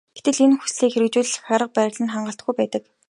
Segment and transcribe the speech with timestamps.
[0.17, 2.83] Гэтэл энэ хүслийг хэрэгжүүлэх арга барил нь хангалтгүй байдаг.